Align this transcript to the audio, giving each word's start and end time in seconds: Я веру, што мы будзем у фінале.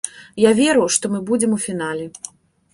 Я 0.43 0.51
веру, 0.59 0.87
што 0.95 1.13
мы 1.17 1.23
будзем 1.29 1.55
у 1.61 1.63
фінале. 1.69 2.05